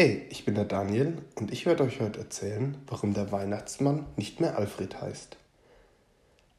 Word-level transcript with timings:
Hey, 0.00 0.26
ich 0.30 0.44
bin 0.44 0.54
der 0.54 0.64
Daniel 0.64 1.18
und 1.34 1.52
ich 1.52 1.66
werde 1.66 1.82
euch 1.82 2.00
heute 2.00 2.20
erzählen, 2.20 2.76
warum 2.86 3.14
der 3.14 3.32
Weihnachtsmann 3.32 4.06
nicht 4.14 4.40
mehr 4.40 4.56
Alfred 4.56 5.00
heißt. 5.00 5.36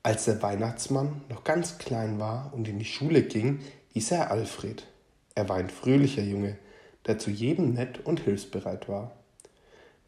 Als 0.04 0.26
der 0.26 0.42
Weihnachtsmann 0.42 1.22
noch 1.30 1.46
ganz 1.46 1.78
klein 1.78 2.20
war 2.20 2.52
und 2.54 2.68
in 2.68 2.80
die 2.80 2.84
Schule 2.84 3.22
ging, 3.22 3.62
hieß 3.94 4.12
er 4.12 4.30
Alfred. 4.30 4.86
Er 5.36 5.48
war 5.48 5.56
ein 5.56 5.70
fröhlicher 5.70 6.22
Junge, 6.22 6.58
der 7.08 7.18
zu 7.18 7.32
jedem 7.32 7.76
nett 7.76 8.06
und 8.06 8.20
hilfsbereit 8.20 8.90
war. 8.90 9.12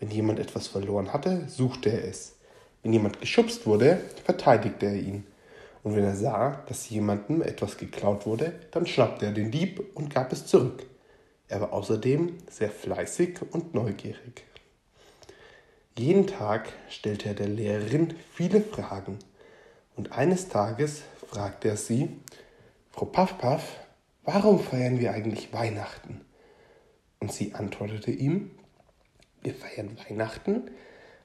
Wenn 0.01 0.11
jemand 0.11 0.37
etwas 0.37 0.67
verloren 0.67 1.13
hatte, 1.13 1.47
suchte 1.47 1.89
er 1.89 2.03
es. 2.09 2.35
Wenn 2.83 2.91
jemand 2.91 3.21
geschubst 3.21 3.65
wurde, 3.65 4.01
verteidigte 4.25 4.87
er 4.87 4.95
ihn. 4.95 5.23
Und 5.83 5.95
wenn 5.95 6.03
er 6.03 6.17
sah, 6.17 6.65
dass 6.67 6.89
jemandem 6.89 7.41
etwas 7.41 7.77
geklaut 7.77 8.25
wurde, 8.25 8.51
dann 8.71 8.85
schnappte 8.85 9.27
er 9.27 9.31
den 9.31 9.51
Dieb 9.51 9.81
und 9.95 10.13
gab 10.13 10.33
es 10.33 10.47
zurück. 10.47 10.83
Er 11.51 11.59
war 11.59 11.73
außerdem 11.73 12.37
sehr 12.49 12.71
fleißig 12.71 13.39
und 13.51 13.73
neugierig. 13.73 14.45
Jeden 15.97 16.25
Tag 16.25 16.71
stellte 16.89 17.27
er 17.27 17.35
der 17.35 17.49
Lehrerin 17.49 18.15
viele 18.33 18.61
Fragen 18.61 19.19
und 19.97 20.13
eines 20.13 20.47
Tages 20.47 21.01
fragte 21.27 21.67
er 21.67 21.75
sie, 21.75 22.07
Frau 22.91 23.03
Paffpaff, 23.03 23.81
warum 24.23 24.61
feiern 24.61 25.01
wir 25.01 25.11
eigentlich 25.11 25.51
Weihnachten? 25.51 26.21
Und 27.19 27.33
sie 27.33 27.53
antwortete 27.53 28.11
ihm, 28.11 28.51
wir 29.41 29.53
feiern 29.53 29.97
Weihnachten, 30.07 30.71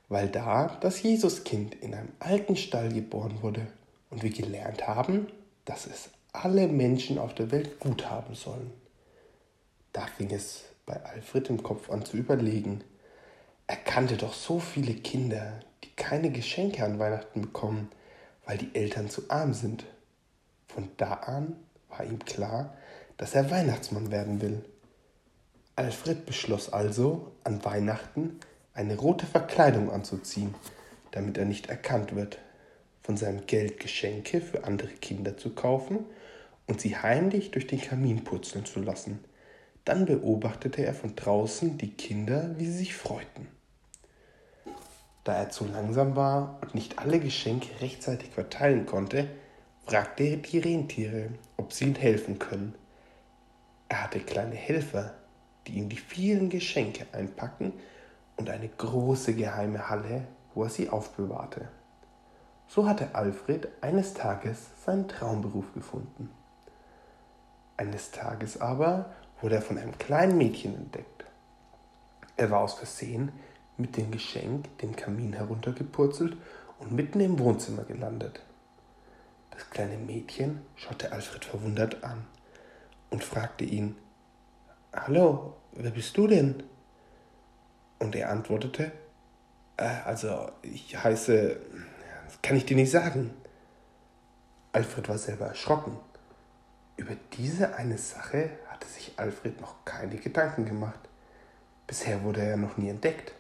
weil 0.09 0.27
da 0.27 0.77
das 0.81 1.05
Jesuskind 1.05 1.77
in 1.77 1.95
einem 1.95 2.13
alten 2.19 2.57
Stall 2.57 2.93
geboren 2.93 3.43
wurde 3.43 3.69
und 4.11 4.25
wir 4.25 4.31
gelernt 4.31 4.89
haben, 4.89 5.29
dass 5.65 5.87
es 5.87 6.11
alle 6.33 6.67
Menschen 6.67 7.17
auf 7.17 7.33
der 7.33 7.53
Welt 7.53 7.79
gut 7.79 8.11
haben 8.11 8.35
sollen. 8.35 8.73
Da 9.97 10.05
fing 10.05 10.31
es 10.31 10.65
bei 10.85 11.03
Alfred 11.07 11.49
im 11.49 11.63
Kopf 11.63 11.89
an 11.89 12.05
zu 12.05 12.19
überlegen. 12.19 12.85
Er 13.67 13.77
kannte 13.77 14.19
doch 14.19 14.35
so 14.35 14.61
viele 14.61 14.93
Kinder, 14.93 15.61
die 15.83 15.89
keine 15.97 16.31
Geschenke 16.31 16.85
an 16.85 16.99
Weihnachten 16.99 17.41
bekommen, 17.41 17.89
weil 18.45 18.59
die 18.59 18.75
Eltern 18.75 19.09
zu 19.09 19.23
arm 19.31 19.55
sind. 19.55 19.87
Von 20.69 20.91
da 20.99 21.15
an 21.15 21.57
war 21.89 22.05
ihm 22.05 22.19
klar, 22.19 22.77
dass 23.17 23.35
er 23.35 23.51
Weihnachtsmann 23.51 24.11
werden 24.11 24.43
will. 24.43 24.67
Alfred 25.77 26.27
beschloss 26.27 26.71
also, 26.71 27.33
an 27.43 27.65
Weihnachten 27.65 28.39
eine 28.75 28.99
rote 28.99 29.25
Verkleidung 29.25 29.91
anzuziehen, 29.91 30.55
damit 31.13 31.39
er 31.39 31.47
nicht 31.47 31.71
erkannt 31.71 32.15
wird, 32.15 32.39
von 33.03 33.17
seinem 33.17 33.47
Geld 33.47 33.81
Geschenke 33.81 34.43
für 34.43 34.65
andere 34.65 34.89
Kinder 34.89 35.39
zu 35.39 35.55
kaufen 35.55 36.05
und 36.67 36.83
sie 36.83 36.99
heimlich 36.99 37.51
durch 37.51 37.67
den 37.67 37.81
Kamin 37.81 38.25
purzeln 38.25 38.67
zu 38.67 38.81
lassen– 38.81 39.25
dann 39.87 40.05
beobachtete 40.05 40.85
er 40.85 40.93
von 40.93 41.15
draußen 41.15 41.79
die 41.79 41.93
Kinder, 41.93 42.51
wie 42.59 42.67
sie 42.67 42.79
sich 42.79 42.97
freuten. 42.97 43.47
Da 45.23 45.35
er 45.35 45.51
zu 45.51 45.65
langsam 45.65 46.17
war 46.17 46.59
und 46.61 46.75
nicht 46.75 46.99
alle 46.99 47.21
Geschenke 47.21 47.81
rechtzeitig 47.81 48.31
verteilen 48.31 48.85
konnte, 48.85 49.29
fragte 49.87 50.25
er 50.25 50.37
die 50.39 50.59
Rentiere, 50.59 51.31
ob 51.57 51.73
sie 51.73 51.85
ihm 51.85 51.95
helfen 51.95 52.41
können. 52.41 52.75
Er 53.89 54.03
hatte 54.03 54.19
kleine 54.19 54.57
Helfer, 54.57 55.15
die 55.67 55.75
ihm 55.75 55.89
die 55.89 55.97
vielen 55.97 56.51
Geschenke 56.51 57.07
einpacken 57.13 57.73
und 58.37 58.51
eine 58.51 58.69
große 58.69 59.35
geheime 59.35 59.89
Halle, 59.89 60.27
wo 60.55 60.65
er 60.65 60.71
sie 60.71 60.91
aufbewahrte. 60.91 61.69
So 62.67 62.89
hatte 62.89 63.15
Alfred 63.15 63.69
eines 63.81 64.15
Tages 64.15 64.67
seinen 64.85 65.07
Traumberuf 65.07 65.73
gefunden. 65.75 66.31
Eines 67.77 68.11
Tages 68.11 68.61
aber 68.61 69.11
wurde 69.41 69.57
er 69.57 69.63
von 69.63 69.79
einem 69.79 69.97
kleinen 69.99 70.39
Mädchen 70.39 70.75
entdeckt. 70.75 71.25
Er 72.37 72.51
war 72.51 72.61
aus 72.61 72.75
Versehen 72.75 73.33
mit 73.77 73.97
dem 73.97 74.11
Geschenk 74.11 74.79
den 74.79 74.97
Kamin 74.97 75.33
heruntergepurzelt 75.33 76.37
und 76.79 76.93
mitten 76.93 77.21
im 77.21 77.39
Wohnzimmer 77.39 77.85
gelandet. 77.85 78.41
Das 79.51 79.71
kleine 79.71 79.97
Mädchen 79.97 80.61
schaute 80.75 81.13
Alfred 81.13 81.45
verwundert 81.45 82.05
an 82.05 82.27
und 83.11 83.25
fragte 83.25 83.65
ihn, 83.65 83.97
Hallo, 84.95 85.55
wer 85.73 85.91
bist 85.91 86.17
du 86.17 86.27
denn? 86.27 86.63
Und 87.99 88.15
er 88.15 88.31
antwortete, 88.31 88.93
äh, 89.77 89.85
also 90.05 90.51
ich 90.63 91.03
heiße, 91.03 91.61
das 92.27 92.43
kann 92.43 92.57
ich 92.57 92.67
dir 92.67 92.77
nicht 92.77 92.91
sagen. 92.91 93.35
Alfred 94.73 95.09
war 95.09 95.19
selber 95.19 95.47
erschrocken. 95.47 95.99
Über 96.97 97.15
diese 97.33 97.75
eine 97.75 97.99
Sache 97.99 98.51
hatte 98.87 98.95
sich 98.95 99.13
Alfred 99.17 99.61
noch 99.61 99.85
keine 99.85 100.17
Gedanken 100.17 100.65
gemacht. 100.65 101.01
Bisher 101.89 102.23
wurde 102.23 102.43
er 102.43 102.57
noch 102.57 102.77
nie 102.77 102.89
entdeckt. 102.89 103.33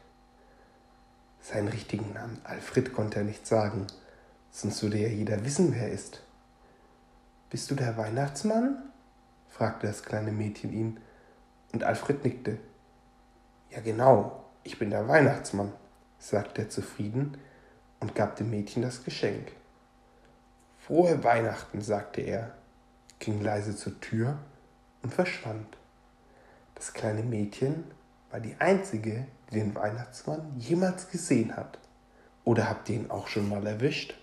Seinen 1.41 1.69
richtigen 1.69 2.13
Namen 2.13 2.41
Alfred 2.43 2.93
konnte 2.93 3.21
er 3.21 3.25
nicht 3.25 3.47
sagen, 3.47 3.87
sonst 4.51 4.83
würde 4.83 4.99
ja 4.99 5.09
jeder 5.09 5.45
wissen, 5.45 5.73
wer 5.73 5.83
er 5.83 5.93
ist. 5.93 6.21
Bist 7.51 7.71
du 7.71 7.77
der 7.77 7.97
Weihnachtsmann? 7.97 8.91
fragte 9.49 9.87
das 9.87 10.03
kleine 10.03 10.33
Mädchen 10.33 10.73
ihn, 10.73 11.01
und 11.73 11.85
Alfred 11.85 12.25
nickte. 12.25 12.59
Ja 13.71 13.81
genau, 13.81 14.45
ich 14.65 14.79
bin 14.81 14.91
der 14.91 15.07
Weihnachtsmann, 15.07 15.73
sagte 16.19 16.63
er 16.63 16.71
zufrieden 16.71 17.39
und 18.01 18.17
gab 18.17 18.35
dem 18.35 18.51
Mädchen 18.51 18.83
das 18.83 19.05
Geschenk. 19.05 19.53
Frohe 20.81 21.23
Weihnachten, 21.23 21.81
sagte 21.81 22.21
er, 22.21 22.53
ging 23.21 23.41
leise 23.43 23.77
zur 23.77 24.01
Tür 24.01 24.39
und 25.03 25.13
verschwand. 25.13 25.77
Das 26.75 26.93
kleine 26.93 27.23
Mädchen 27.23 27.85
war 28.31 28.41
die 28.41 28.57
einzige, 28.59 29.27
die 29.51 29.55
den 29.55 29.75
Weihnachtsmann 29.75 30.55
jemals 30.59 31.09
gesehen 31.09 31.57
hat. 31.57 31.79
Oder 32.45 32.69
habt 32.69 32.89
ihr 32.89 32.97
ihn 32.97 33.11
auch 33.11 33.29
schon 33.29 33.49
mal 33.49 33.67
erwischt? 33.67 34.15